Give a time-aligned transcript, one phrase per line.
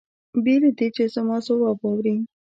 [0.43, 2.15] بې له دې چې زما ځواب واوري.